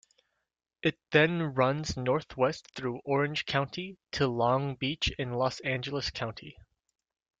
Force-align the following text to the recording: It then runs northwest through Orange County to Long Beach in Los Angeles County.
It 0.81 0.97
then 1.11 1.53
runs 1.53 1.95
northwest 1.95 2.69
through 2.73 3.01
Orange 3.05 3.45
County 3.45 3.99
to 4.13 4.25
Long 4.27 4.73
Beach 4.73 5.11
in 5.19 5.33
Los 5.35 5.59
Angeles 5.59 6.09
County. 6.09 6.57